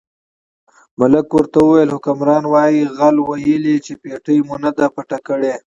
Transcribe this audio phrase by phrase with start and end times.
[0.99, 5.53] ملک ورته وویل حکمران وایي غل ویلي چې پېټۍ مو نه ده پټه کړې.